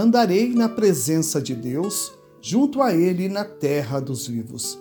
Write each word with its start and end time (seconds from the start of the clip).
Andarei 0.00 0.54
na 0.54 0.66
presença 0.66 1.42
de 1.42 1.54
Deus, 1.54 2.10
junto 2.40 2.80
a 2.80 2.94
Ele 2.94 3.28
na 3.28 3.44
terra 3.44 4.00
dos 4.00 4.26
vivos. 4.26 4.78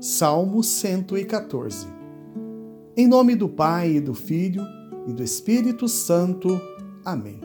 Salmo 0.00 0.62
114. 0.62 1.88
Em 2.96 3.08
nome 3.08 3.34
do 3.34 3.48
Pai, 3.48 3.96
e 3.96 4.00
do 4.00 4.14
Filho 4.14 4.62
e 5.08 5.12
do 5.12 5.20
Espírito 5.20 5.88
Santo. 5.88 6.60
Amém. 7.04 7.40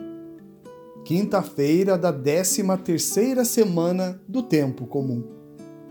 Quinta-feira 1.04 1.98
da 1.98 2.12
13 2.12 2.62
terceira 2.84 3.44
semana 3.44 4.22
do 4.28 4.40
tempo 4.40 4.86
comum. 4.86 5.24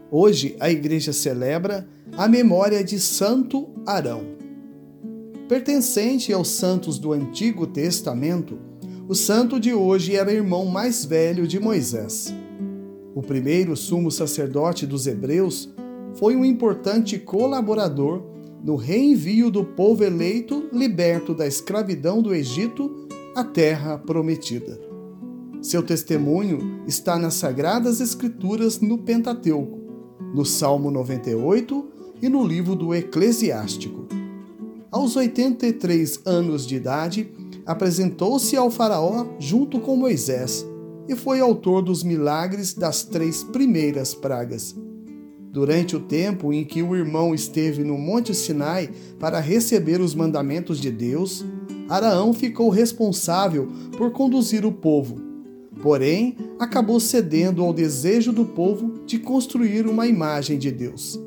Hoje 0.09 0.55
a 0.61 0.71
igreja 0.71 1.11
celebra 1.11 1.89
a 2.17 2.29
memória 2.29 2.81
de 2.81 3.01
Santo 3.01 3.67
Arão. 3.85 4.23
Pertencente 5.49 6.31
aos 6.31 6.47
santos 6.47 6.97
do 6.97 7.11
Antigo 7.11 7.67
Testamento, 7.67 8.66
o 9.07 9.15
santo 9.15 9.57
de 9.57 9.73
hoje 9.73 10.17
era 10.17 10.33
irmão 10.33 10.65
mais 10.65 11.05
velho 11.05 11.47
de 11.47 11.59
Moisés. 11.59 12.33
O 13.15 13.21
primeiro 13.21 13.75
sumo 13.77 14.11
sacerdote 14.11 14.85
dos 14.85 15.07
hebreus 15.07 15.73
foi 16.15 16.35
um 16.35 16.43
importante 16.43 17.17
colaborador 17.17 18.21
no 18.61 18.75
reenvio 18.75 19.49
do 19.49 19.63
povo 19.63 20.03
eleito 20.03 20.67
liberto 20.73 21.33
da 21.33 21.47
escravidão 21.47 22.21
do 22.21 22.35
Egito 22.35 23.07
à 23.33 23.45
terra 23.45 23.97
prometida. 23.97 24.77
Seu 25.61 25.81
testemunho 25.81 26.81
está 26.85 27.17
nas 27.17 27.35
Sagradas 27.35 28.01
Escrituras 28.01 28.81
no 28.81 28.97
Pentateuco, 28.97 29.79
no 30.35 30.43
Salmo 30.43 30.91
98 30.91 31.87
e 32.21 32.27
no 32.27 32.45
livro 32.45 32.75
do 32.75 32.93
Eclesiástico. 32.93 34.05
Aos 34.91 35.15
83 35.15 36.21
anos 36.25 36.67
de 36.67 36.75
idade, 36.75 37.31
apresentou-se 37.67 38.55
ao 38.55 38.71
Faraó 38.71 39.27
junto 39.37 39.79
com 39.81 39.97
Moisés 39.97 40.65
e 41.07 41.15
foi 41.15 41.41
autor 41.41 41.81
dos 41.81 42.01
milagres 42.01 42.73
das 42.73 43.03
três 43.03 43.43
primeiras 43.43 44.13
pragas. 44.13 44.73
Durante 45.51 45.95
o 45.95 45.99
tempo 45.99 46.53
em 46.53 46.63
que 46.63 46.81
o 46.81 46.95
irmão 46.95 47.35
esteve 47.35 47.83
no 47.83 47.97
Monte 47.97 48.33
Sinai 48.33 48.89
para 49.19 49.39
receber 49.39 49.99
os 49.99 50.15
mandamentos 50.15 50.79
de 50.79 50.91
Deus, 50.91 51.43
Araão 51.89 52.33
ficou 52.33 52.69
responsável 52.69 53.67
por 53.97 54.11
conduzir 54.11 54.65
o 54.65 54.71
povo. 54.71 55.21
Porém, 55.81 56.35
acabou 56.59 56.99
cedendo 56.99 57.63
ao 57.63 57.73
desejo 57.73 58.31
do 58.31 58.45
povo 58.45 59.01
de 59.05 59.19
construir 59.19 59.87
uma 59.87 60.07
imagem 60.07 60.57
de 60.57 60.71
Deus. 60.71 61.19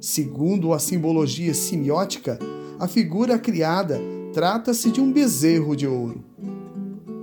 Segundo 0.00 0.72
a 0.72 0.78
simbologia 0.78 1.54
semiótica, 1.54 2.38
a 2.78 2.86
figura 2.86 3.38
criada 3.38 4.00
trata-se 4.34 4.90
de 4.90 5.00
um 5.00 5.12
bezerro 5.12 5.76
de 5.76 5.86
ouro. 5.86 6.24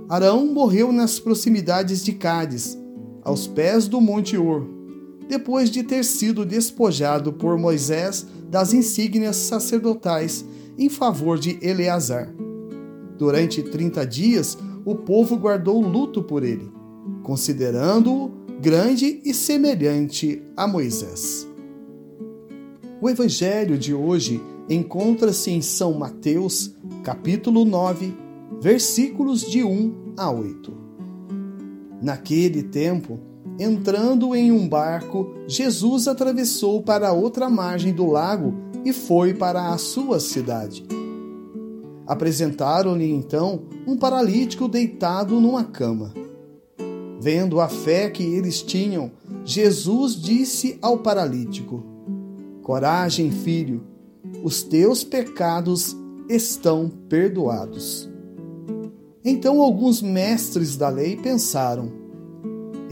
Arão 0.08 0.46
morreu 0.46 0.90
nas 0.90 1.20
proximidades 1.20 2.02
de 2.02 2.12
Cádiz, 2.14 2.78
aos 3.22 3.46
pés 3.46 3.86
do 3.86 4.00
Monte 4.00 4.36
Or, 4.36 4.66
depois 5.28 5.70
de 5.70 5.82
ter 5.82 6.04
sido 6.04 6.44
despojado 6.44 7.32
por 7.34 7.58
Moisés 7.58 8.26
das 8.48 8.72
insígnias 8.72 9.36
sacerdotais 9.36 10.44
em 10.78 10.88
favor 10.88 11.38
de 11.38 11.58
Eleazar. 11.60 12.34
Durante 13.18 13.62
30 13.62 14.06
dias, 14.06 14.58
o 14.84 14.94
povo 14.94 15.36
guardou 15.36 15.80
luto 15.80 16.22
por 16.22 16.42
ele, 16.42 16.72
considerando-o 17.22 18.32
grande 18.60 19.20
e 19.24 19.34
semelhante 19.34 20.42
a 20.56 20.66
Moisés. 20.66 21.46
O 23.00 23.08
evangelho 23.08 23.76
de 23.76 23.92
hoje 23.92 24.40
encontra-se 24.68 25.50
em 25.50 25.60
São 25.60 25.94
Mateus, 25.94 26.74
capítulo 27.02 27.64
9, 27.64 28.14
versículos 28.60 29.42
de 29.42 29.64
1 29.64 30.14
a 30.16 30.30
8. 30.30 30.72
Naquele 32.00 32.62
tempo, 32.62 33.18
entrando 33.58 34.34
em 34.34 34.50
um 34.50 34.68
barco, 34.68 35.34
Jesus 35.46 36.08
atravessou 36.08 36.82
para 36.82 37.12
outra 37.12 37.48
margem 37.48 37.92
do 37.92 38.06
lago 38.06 38.54
e 38.84 38.92
foi 38.92 39.34
para 39.34 39.72
a 39.72 39.78
sua 39.78 40.18
cidade. 40.18 40.84
Apresentaram-lhe 42.06 43.10
então 43.10 43.62
um 43.86 43.96
paralítico 43.96 44.66
deitado 44.68 45.40
numa 45.40 45.64
cama. 45.64 46.12
Vendo 47.20 47.60
a 47.60 47.68
fé 47.68 48.10
que 48.10 48.24
eles 48.24 48.60
tinham, 48.60 49.12
Jesus 49.44 50.20
disse 50.20 50.76
ao 50.82 50.98
paralítico: 50.98 51.84
Coragem, 52.62 53.30
filho, 53.30 53.91
os 54.42 54.62
teus 54.62 55.04
pecados 55.04 55.96
estão 56.28 56.88
perdoados. 57.08 58.10
Então 59.24 59.62
alguns 59.62 60.02
mestres 60.02 60.76
da 60.76 60.88
lei 60.88 61.16
pensaram: 61.16 62.02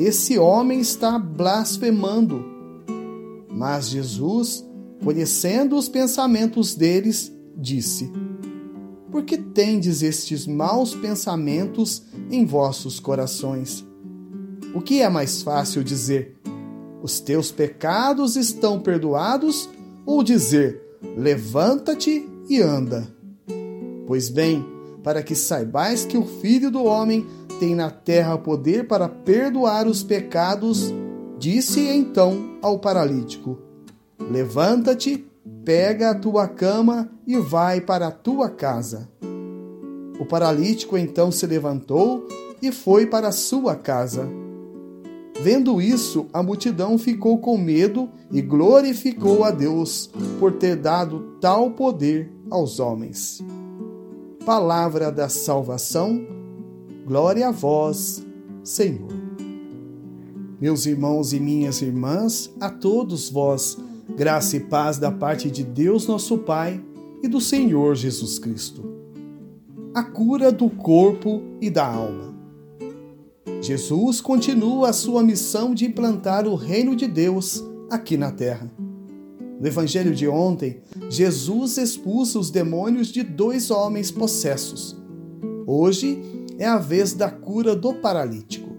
esse 0.03 0.39
homem 0.39 0.81
está 0.81 1.19
blasfemando. 1.19 2.43
Mas 3.51 3.91
Jesus, 3.91 4.65
conhecendo 5.05 5.77
os 5.77 5.91
pensamentos 5.91 6.75
deles, 6.75 7.31
disse: 7.55 8.11
Por 9.11 9.25
que 9.25 9.37
tendes 9.37 10.03
estes 10.03 10.47
maus 10.47 10.95
pensamentos 10.95 12.03
em 12.31 12.47
vossos 12.47 12.99
corações? 12.99 13.87
O 14.75 14.81
que 14.81 15.03
é 15.03 15.09
mais 15.11 15.43
fácil 15.43 15.85
dizer: 15.85 16.35
Os 17.03 17.21
teus 17.21 17.53
pecados 17.53 18.37
estão 18.37 18.81
perdoados? 18.81 19.69
Ou 20.07 20.23
dizer: 20.23 20.90
Levanta-te 21.17 22.29
e 22.49 22.61
anda. 22.61 23.07
Pois 24.07 24.29
bem, 24.29 24.65
para 25.03 25.23
que 25.23 25.35
saibais 25.35 26.05
que 26.05 26.19
o 26.19 26.25
Filho 26.25 26.71
do 26.71 26.85
Homem 26.85 27.27
tem 27.59 27.75
na 27.75 27.91
terra 27.91 28.37
poder 28.39 28.87
para 28.87 29.09
perdoar 29.09 29.87
os 29.87 30.03
pecados, 30.03 30.93
disse 31.39 31.81
então 31.81 32.59
ao 32.63 32.79
paralítico: 32.79 33.59
Levanta-te, 34.19 35.27
pega 35.65 36.11
a 36.11 36.15
tua 36.15 36.49
cama 36.49 37.11
e 37.27 37.37
vai 37.37 37.81
para 37.81 38.09
a 38.09 38.13
tua 38.13 38.49
casa. 38.49 39.09
O 40.19 40.27
paralítico 40.27 40.99
então 40.99 41.33
se 41.33 41.47
levantou 41.47 42.27
e 42.61 42.71
foi 42.71 43.07
para 43.07 43.29
a 43.29 43.33
sua 43.33 43.75
casa. 43.75 44.40
Vendo 45.43 45.81
isso, 45.81 46.27
a 46.35 46.43
multidão 46.43 46.99
ficou 46.99 47.39
com 47.39 47.57
medo 47.57 48.11
e 48.31 48.43
glorificou 48.43 49.43
a 49.43 49.51
Deus 49.51 50.11
por 50.39 50.53
ter 50.53 50.77
dado 50.77 51.37
tal 51.41 51.71
poder 51.71 52.31
aos 52.51 52.79
homens. 52.79 53.43
Palavra 54.45 55.11
da 55.11 55.31
salvação, 55.31 56.27
glória 57.07 57.49
a 57.49 57.51
vós, 57.51 58.23
Senhor. 58.63 59.09
Meus 60.61 60.85
irmãos 60.85 61.33
e 61.33 61.41
minhas 61.41 61.81
irmãs, 61.81 62.53
a 62.61 62.69
todos 62.69 63.31
vós, 63.31 63.79
graça 64.15 64.59
e 64.59 64.61
paz 64.61 64.99
da 64.99 65.11
parte 65.11 65.51
de 65.51 65.65
Deus 65.65 66.07
nosso 66.07 66.37
Pai 66.37 66.85
e 67.23 67.29
do 67.29 67.41
Senhor 67.41 67.95
Jesus 67.95 68.39
Cristo. 68.39 68.85
A 69.95 70.03
cura 70.03 70.53
do 70.53 70.69
corpo 70.69 71.43
e 71.63 71.71
da 71.71 71.87
alma. 71.87 72.30
Jesus 73.61 74.23
continua 74.23 74.89
a 74.89 74.93
sua 74.93 75.23
missão 75.23 75.75
de 75.75 75.85
implantar 75.85 76.47
o 76.47 76.55
reino 76.55 76.97
de 76.97 77.07
Deus 77.07 77.63
aqui 77.91 78.17
na 78.17 78.33
terra. 78.33 78.71
No 79.61 79.67
evangelho 79.67 80.15
de 80.15 80.27
ontem, 80.27 80.81
Jesus 81.11 81.77
expulsa 81.77 82.39
os 82.39 82.51
demônios 82.51 83.09
de 83.09 83.23
dois 83.23 83.71
homens 83.71 84.11
possessos. 84.11 84.97
Hoje 85.67 86.23
é 86.59 86.67
a 86.67 86.79
vez 86.79 87.13
da 87.13 87.31
cura 87.31 87.77
do 87.77 87.93
paralítico. 87.93 88.71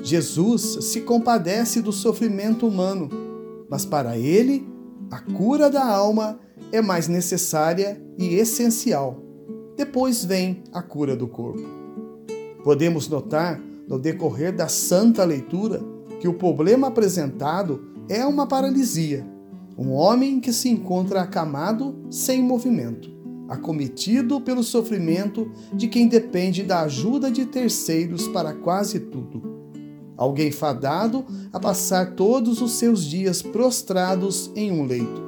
Jesus 0.00 0.84
se 0.84 1.00
compadece 1.00 1.82
do 1.82 1.90
sofrimento 1.90 2.68
humano, 2.68 3.10
mas 3.68 3.84
para 3.84 4.16
ele, 4.16 4.64
a 5.10 5.18
cura 5.18 5.68
da 5.68 5.84
alma 5.84 6.38
é 6.70 6.80
mais 6.80 7.08
necessária 7.08 8.00
e 8.16 8.34
essencial. 8.34 9.20
Depois 9.76 10.24
vem 10.24 10.62
a 10.72 10.80
cura 10.80 11.16
do 11.16 11.26
corpo. 11.26 11.64
Podemos 12.62 13.08
notar 13.08 13.60
no 13.88 13.98
decorrer 13.98 14.54
da 14.54 14.68
santa 14.68 15.24
leitura 15.24 15.82
que 16.20 16.28
o 16.28 16.34
problema 16.34 16.88
apresentado 16.88 17.84
é 18.08 18.24
uma 18.24 18.46
paralisia, 18.46 19.26
um 19.76 19.92
homem 19.92 20.40
que 20.40 20.52
se 20.52 20.68
encontra 20.68 21.20
acamado 21.20 21.94
sem 22.10 22.42
movimento, 22.42 23.10
acometido 23.48 24.40
pelo 24.40 24.62
sofrimento 24.62 25.50
de 25.72 25.88
quem 25.88 26.08
depende 26.08 26.62
da 26.62 26.82
ajuda 26.82 27.30
de 27.30 27.44
terceiros 27.44 28.28
para 28.28 28.54
quase 28.54 29.00
tudo. 29.00 29.54
Alguém 30.16 30.52
fadado 30.52 31.24
a 31.52 31.58
passar 31.58 32.14
todos 32.14 32.62
os 32.62 32.72
seus 32.72 33.04
dias 33.04 33.42
prostrados 33.42 34.50
em 34.54 34.70
um 34.70 34.86
leito. 34.86 35.22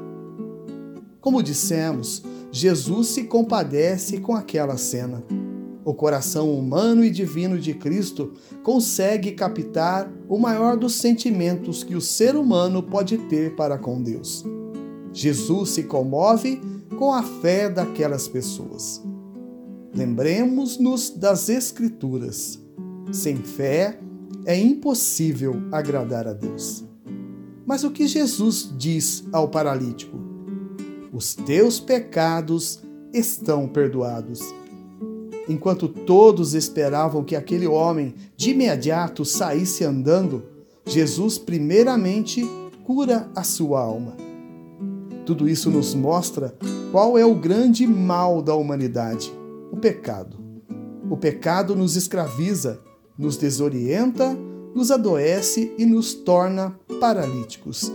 Como 1.21 1.43
dissemos, 1.43 2.23
Jesus 2.53 3.09
se 3.09 3.25
compadece 3.25 4.19
com 4.19 4.35
aquela 4.35 4.77
cena 4.77 5.25
o 5.87 5.95
coração 5.95 6.53
humano 6.53 7.05
e 7.05 7.11
divino 7.11 7.61
de 7.61 7.73
Cristo 7.73 8.33
consegue 8.65 9.31
captar 9.31 10.13
o 10.29 10.37
maior 10.37 10.77
dos 10.77 10.97
sentimentos 10.97 11.85
que 11.85 11.95
o 11.95 12.01
ser 12.01 12.35
humano 12.35 12.83
pode 12.83 13.17
ter 13.17 13.55
para 13.55 13.79
com 13.79 14.03
Deus. 14.03 14.45
Jesus 15.13 15.71
se 15.71 15.85
comove 15.85 16.61
com 16.99 17.15
a 17.15 17.23
fé 17.23 17.71
daquelas 17.71 18.27
pessoas. 18.27 19.01
Lembremos-nos 19.95 21.09
das 21.11 21.49
Escrituras. 21.49 22.59
Sem 23.13 23.37
fé 23.37 24.01
é 24.45 24.59
impossível 24.59 25.55
agradar 25.71 26.27
a 26.27 26.33
Deus. 26.33 26.85
Mas 27.65 27.85
o 27.85 27.93
que 27.93 28.09
Jesus 28.09 28.73
diz 28.77 29.25
ao 29.33 29.49
paralítico? 29.49 30.19
Os 31.13 31.37
teus 31.37 31.79
pecados 31.79 32.83
estão 33.13 33.69
perdoados. 33.69 34.41
Enquanto 35.49 35.89
todos 35.89 36.55
esperavam 36.55 37.23
que 37.23 37.37
aquele 37.37 37.67
homem 37.67 38.15
de 38.37 38.51
imediato 38.51 39.25
saísse 39.25 39.85
andando, 39.85 40.45
Jesus 40.85 41.39
primeiramente 41.39 42.45
cura 42.85 43.29
a 43.35 43.43
sua 43.43 43.81
alma. 43.81 44.17
Tudo 45.25 45.49
isso 45.49 45.71
nos 45.71 45.95
mostra 45.95 46.55
qual 46.93 47.19
é 47.19 47.25
o 47.25 47.35
grande 47.35 47.87
mal 47.87 48.41
da 48.41 48.55
humanidade: 48.55 49.33
o 49.73 49.77
pecado. 49.77 50.37
O 51.11 51.17
pecado 51.17 51.75
nos 51.75 51.97
escraviza, 51.97 52.81
nos 53.19 53.37
desorienta, 53.37 54.37
nos 54.75 54.91
adoece 54.91 55.73
e 55.79 55.87
nos 55.87 56.15
torna 56.15 56.79
paralíticos, 57.01 57.93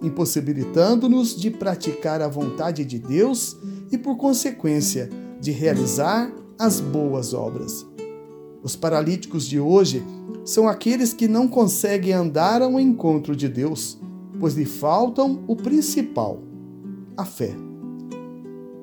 impossibilitando-nos 0.00 1.36
de 1.36 1.50
praticar 1.50 2.22
a 2.22 2.28
vontade 2.28 2.84
de 2.84 2.98
Deus 2.98 3.56
e, 3.90 3.98
por 3.98 4.16
consequência, 4.16 5.10
de 5.40 5.50
realizar 5.50 6.32
as 6.62 6.78
boas 6.78 7.34
obras. 7.34 7.84
Os 8.62 8.76
paralíticos 8.76 9.48
de 9.48 9.58
hoje 9.58 10.00
são 10.44 10.68
aqueles 10.68 11.12
que 11.12 11.26
não 11.26 11.48
conseguem 11.48 12.12
andar 12.12 12.62
ao 12.62 12.78
encontro 12.78 13.34
de 13.34 13.48
Deus, 13.48 13.98
pois 14.38 14.54
lhe 14.54 14.64
faltam 14.64 15.42
o 15.48 15.56
principal, 15.56 16.40
a 17.16 17.24
fé. 17.24 17.52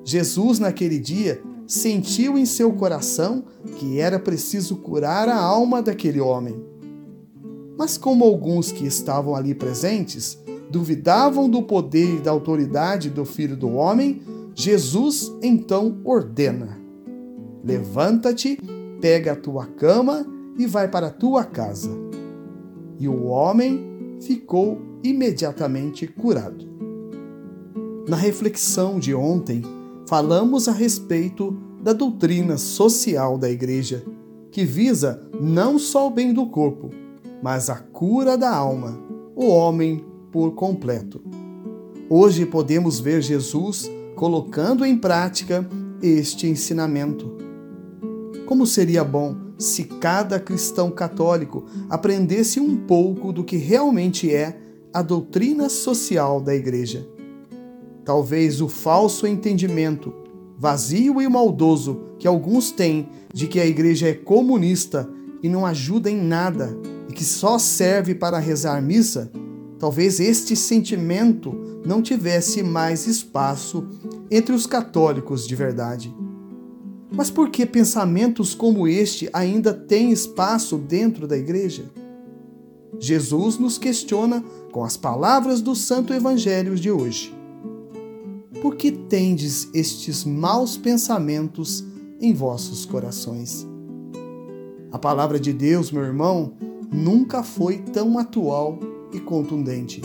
Jesus, 0.04 0.58
naquele 0.58 0.98
dia, 0.98 1.42
sentiu 1.66 2.36
em 2.36 2.44
seu 2.44 2.70
coração 2.70 3.44
que 3.76 3.98
era 3.98 4.18
preciso 4.18 4.76
curar 4.76 5.26
a 5.30 5.40
alma 5.40 5.80
daquele 5.80 6.20
homem. 6.20 6.62
Mas, 7.78 7.96
como 7.96 8.26
alguns 8.26 8.70
que 8.70 8.84
estavam 8.84 9.34
ali 9.34 9.54
presentes 9.54 10.38
duvidavam 10.70 11.48
do 11.48 11.62
poder 11.62 12.16
e 12.16 12.20
da 12.20 12.30
autoridade 12.30 13.08
do 13.08 13.24
Filho 13.24 13.56
do 13.56 13.70
Homem, 13.70 14.20
Jesus 14.54 15.32
então 15.42 15.98
ordena: 16.04 16.79
Levanta-te, 17.62 18.58
pega 19.00 19.32
a 19.32 19.36
tua 19.36 19.66
cama 19.66 20.26
e 20.58 20.66
vai 20.66 20.88
para 20.88 21.08
a 21.08 21.12
tua 21.12 21.44
casa. 21.44 21.90
E 22.98 23.08
o 23.08 23.24
homem 23.24 24.16
ficou 24.20 24.80
imediatamente 25.02 26.06
curado. 26.06 26.68
Na 28.08 28.16
reflexão 28.16 28.98
de 28.98 29.14
ontem, 29.14 29.62
falamos 30.06 30.68
a 30.68 30.72
respeito 30.72 31.56
da 31.82 31.92
doutrina 31.92 32.58
social 32.58 33.38
da 33.38 33.50
Igreja, 33.50 34.04
que 34.50 34.64
visa 34.64 35.22
não 35.40 35.78
só 35.78 36.08
o 36.08 36.10
bem 36.10 36.34
do 36.34 36.46
corpo, 36.46 36.90
mas 37.42 37.70
a 37.70 37.76
cura 37.76 38.36
da 38.36 38.54
alma, 38.54 38.98
o 39.34 39.46
homem 39.46 40.04
por 40.30 40.54
completo. 40.54 41.22
Hoje 42.08 42.44
podemos 42.44 43.00
ver 43.00 43.22
Jesus 43.22 43.90
colocando 44.14 44.84
em 44.84 44.98
prática 44.98 45.66
este 46.02 46.46
ensinamento 46.46 47.39
como 48.50 48.66
seria 48.66 49.04
bom 49.04 49.36
se 49.56 49.84
cada 49.84 50.40
cristão 50.40 50.90
católico 50.90 51.66
aprendesse 51.88 52.58
um 52.58 52.78
pouco 52.78 53.32
do 53.32 53.44
que 53.44 53.56
realmente 53.56 54.34
é 54.34 54.58
a 54.92 55.02
doutrina 55.02 55.68
social 55.68 56.40
da 56.40 56.52
Igreja. 56.52 57.06
Talvez 58.04 58.60
o 58.60 58.68
falso 58.68 59.24
entendimento, 59.24 60.12
vazio 60.58 61.22
e 61.22 61.28
maldoso, 61.28 62.00
que 62.18 62.26
alguns 62.26 62.72
têm 62.72 63.08
de 63.32 63.46
que 63.46 63.60
a 63.60 63.66
Igreja 63.66 64.08
é 64.08 64.14
comunista 64.14 65.08
e 65.40 65.48
não 65.48 65.64
ajuda 65.64 66.10
em 66.10 66.20
nada 66.20 66.76
e 67.08 67.12
que 67.12 67.22
só 67.22 67.56
serve 67.56 68.16
para 68.16 68.40
rezar 68.40 68.82
missa, 68.82 69.30
talvez 69.78 70.18
este 70.18 70.56
sentimento 70.56 71.54
não 71.86 72.02
tivesse 72.02 72.64
mais 72.64 73.06
espaço 73.06 73.86
entre 74.28 74.52
os 74.52 74.66
católicos 74.66 75.46
de 75.46 75.54
verdade. 75.54 76.12
Mas 77.12 77.30
por 77.30 77.50
que 77.50 77.66
pensamentos 77.66 78.54
como 78.54 78.86
este 78.86 79.28
ainda 79.32 79.74
têm 79.74 80.12
espaço 80.12 80.78
dentro 80.78 81.26
da 81.26 81.36
igreja? 81.36 81.84
Jesus 82.98 83.58
nos 83.58 83.78
questiona 83.78 84.44
com 84.70 84.84
as 84.84 84.96
palavras 84.96 85.60
do 85.60 85.74
Santo 85.74 86.12
Evangelho 86.12 86.76
de 86.76 86.90
hoje. 86.90 87.34
Por 88.62 88.76
que 88.76 88.92
tendes 88.92 89.68
estes 89.74 90.24
maus 90.24 90.76
pensamentos 90.76 91.84
em 92.20 92.32
vossos 92.32 92.84
corações? 92.84 93.66
A 94.92 94.98
palavra 94.98 95.40
de 95.40 95.52
Deus, 95.52 95.90
meu 95.90 96.02
irmão, 96.02 96.52
nunca 96.92 97.42
foi 97.42 97.78
tão 97.78 98.18
atual 98.18 98.78
e 99.12 99.18
contundente. 99.18 100.02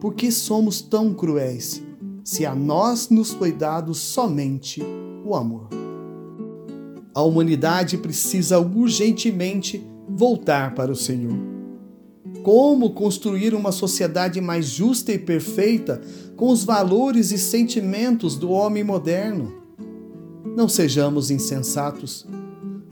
Por 0.00 0.14
que 0.14 0.30
somos 0.30 0.80
tão 0.80 1.14
cruéis, 1.14 1.82
se 2.22 2.44
a 2.44 2.54
nós 2.54 3.08
nos 3.08 3.32
foi 3.32 3.50
dado 3.50 3.94
somente 3.94 4.82
o 5.24 5.34
amor? 5.34 5.77
A 7.18 7.22
humanidade 7.22 7.98
precisa 7.98 8.60
urgentemente 8.60 9.84
voltar 10.08 10.72
para 10.76 10.92
o 10.92 10.94
Senhor. 10.94 11.36
Como 12.44 12.90
construir 12.90 13.54
uma 13.56 13.72
sociedade 13.72 14.40
mais 14.40 14.66
justa 14.66 15.10
e 15.10 15.18
perfeita 15.18 16.00
com 16.36 16.48
os 16.48 16.62
valores 16.62 17.32
e 17.32 17.38
sentimentos 17.38 18.36
do 18.36 18.52
homem 18.52 18.84
moderno? 18.84 19.52
Não 20.56 20.68
sejamos 20.68 21.28
insensatos. 21.28 22.24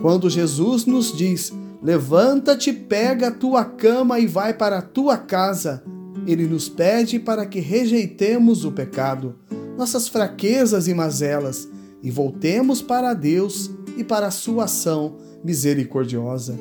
Quando 0.03 0.29
Jesus 0.29 0.87
nos 0.87 1.17
diz: 1.17 1.53
Levanta-te, 1.81 2.73
pega 2.73 3.29
a 3.29 3.33
tua 3.33 3.65
cama 3.65 4.19
e 4.19 4.27
vai 4.27 4.53
para 4.53 4.79
a 4.79 4.83
tua 4.83 5.17
casa, 5.17 5.85
ele 6.27 6.49
nos 6.49 6.69
pede 6.69 7.21
para 7.21 7.47
que 7.47 7.61
rejeitemos 7.61 8.65
o 8.65 8.73
pecado, 8.73 9.37
nossas 9.79 10.09
fraquezas 10.09 10.89
e 10.89 10.95
mazelas 10.95 11.69
e 12.03 12.11
voltemos 12.11 12.83
para 12.83 13.15
Deus 13.15 13.71
e 13.97 14.05
para 14.05 14.27
a 14.27 14.31
sua 14.31 14.65
ação 14.65 15.17
misericordiosa. 15.43 16.59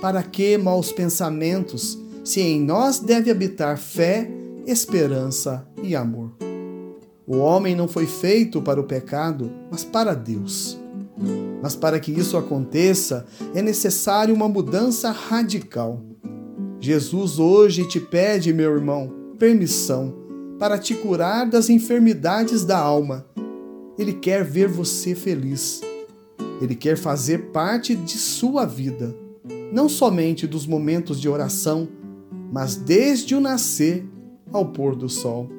Para 0.00 0.22
que 0.22 0.58
maus 0.58 0.90
pensamentos, 0.90 1.98
se 2.24 2.40
em 2.40 2.60
nós 2.60 2.98
deve 2.98 3.30
habitar 3.30 3.78
fé, 3.78 4.28
esperança 4.66 5.66
e 5.82 5.94
amor? 5.94 6.32
O 7.26 7.36
homem 7.36 7.74
não 7.74 7.86
foi 7.86 8.06
feito 8.06 8.60
para 8.60 8.80
o 8.80 8.84
pecado, 8.84 9.50
mas 9.70 9.84
para 9.84 10.14
Deus. 10.14 10.78
Mas 11.62 11.76
para 11.76 12.00
que 12.00 12.10
isso 12.10 12.36
aconteça, 12.36 13.24
é 13.54 13.62
necessário 13.62 14.34
uma 14.34 14.48
mudança 14.48 15.10
radical. 15.10 16.02
Jesus 16.80 17.38
hoje 17.38 17.86
te 17.86 18.00
pede, 18.00 18.52
meu 18.52 18.72
irmão, 18.74 19.12
permissão 19.38 20.22
para 20.62 20.78
te 20.78 20.94
curar 20.94 21.44
das 21.44 21.68
enfermidades 21.68 22.64
da 22.64 22.78
alma. 22.78 23.26
Ele 23.98 24.12
quer 24.12 24.44
ver 24.44 24.68
você 24.68 25.12
feliz. 25.12 25.80
Ele 26.62 26.76
quer 26.76 26.96
fazer 26.96 27.50
parte 27.50 27.96
de 27.96 28.16
sua 28.16 28.64
vida, 28.64 29.12
não 29.72 29.88
somente 29.88 30.46
dos 30.46 30.64
momentos 30.64 31.20
de 31.20 31.28
oração, 31.28 31.88
mas 32.52 32.76
desde 32.76 33.34
o 33.34 33.40
nascer 33.40 34.06
ao 34.52 34.66
pôr 34.66 34.94
do 34.94 35.08
sol. 35.08 35.50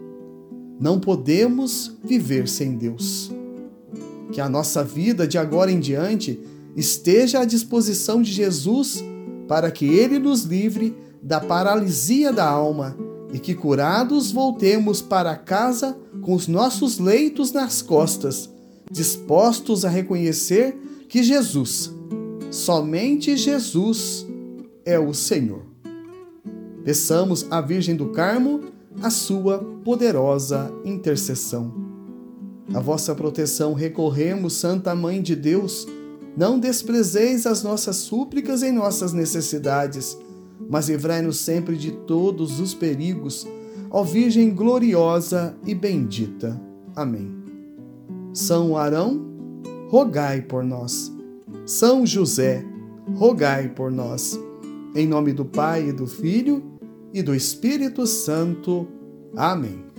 Não 0.80 1.02
podemos 1.02 1.94
viver 2.02 2.48
sem 2.48 2.78
Deus. 2.78 3.30
Que 4.32 4.40
a 4.40 4.48
nossa 4.48 4.82
vida 4.82 5.28
de 5.28 5.38
agora 5.38 5.70
em 5.70 5.80
diante 5.82 6.40
esteja 6.74 7.42
à 7.42 7.46
disposição 7.46 8.22
de 8.22 8.32
Jesus 8.32 9.04
para 9.46 9.70
que 9.70 9.86
ele 9.86 10.18
nos 10.18 10.44
livre 10.44 10.96
da 11.22 11.42
paralisia 11.42 12.32
da 12.32 12.48
alma 12.48 12.96
e 13.34 13.40
que 13.40 13.54
curados 13.54 14.32
voltemos 14.32 15.02
para 15.02 15.36
casa 15.36 15.98
com 16.22 16.34
os 16.34 16.48
nossos 16.48 16.98
leitos 16.98 17.52
nas 17.52 17.82
costas, 17.82 18.50
dispostos 18.90 19.84
a 19.84 19.90
reconhecer 19.90 20.78
que 21.14 21.22
Jesus, 21.22 21.94
somente 22.50 23.38
Jesus, 23.38 24.26
é 24.84 24.98
o 24.98 25.14
Senhor. 25.14 25.62
Peçamos 26.84 27.46
à 27.52 27.62
Virgem 27.62 27.96
do 27.96 28.08
Carmo 28.08 28.62
a 29.00 29.12
sua 29.12 29.60
poderosa 29.60 30.74
intercessão. 30.84 31.72
A 32.74 32.80
vossa 32.80 33.14
proteção 33.14 33.76
recorremos, 33.76 34.54
Santa 34.54 34.96
Mãe 34.96 35.22
de 35.22 35.36
Deus. 35.36 35.86
Não 36.36 36.58
desprezeis 36.58 37.46
as 37.46 37.62
nossas 37.62 37.98
súplicas 37.98 38.64
em 38.64 38.72
nossas 38.72 39.14
necessidades, 39.14 40.18
mas 40.68 40.90
livrai-nos 40.90 41.38
sempre 41.38 41.78
de 41.78 41.92
todos 41.92 42.60
os 42.60 42.74
perigos, 42.74 43.48
ó 43.92 44.02
Virgem 44.02 44.50
gloriosa 44.50 45.56
e 45.64 45.76
bendita. 45.76 46.60
Amém. 46.96 47.32
São 48.34 48.76
Arão, 48.76 49.33
rogai 49.94 50.42
por 50.42 50.64
nós. 50.64 51.16
São 51.68 52.04
José, 52.04 52.66
rogai 53.14 53.70
por 53.70 53.92
nós. 53.92 54.40
Em 54.96 55.06
nome 55.06 55.34
do 55.34 55.46
Pai 55.46 55.90
e 55.90 55.94
do 55.94 56.08
Filho 56.08 56.64
e 57.14 57.22
do 57.22 57.36
Espírito 57.36 58.08
Santo. 58.08 58.88
Amém. 59.36 59.93